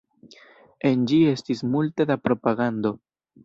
[0.91, 2.97] En ĝi estis multe da propagando.